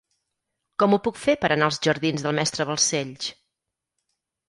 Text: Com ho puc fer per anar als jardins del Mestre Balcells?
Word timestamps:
Com 0.83 0.95
ho 0.95 0.99
puc 1.09 1.19
fer 1.25 1.35
per 1.45 1.53
anar 1.57 1.69
als 1.69 1.79
jardins 1.89 2.27
del 2.29 2.37
Mestre 2.41 2.69
Balcells? 2.73 3.33